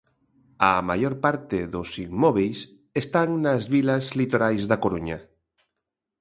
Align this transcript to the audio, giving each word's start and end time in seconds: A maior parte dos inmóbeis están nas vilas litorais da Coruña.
A 0.69 0.71
maior 0.89 1.15
parte 1.25 1.57
dos 1.73 1.89
inmóbeis 2.05 2.57
están 3.03 3.29
nas 3.43 3.63
vilas 3.73 4.05
litorais 4.19 4.63
da 4.69 4.77
Coruña. 4.83 5.19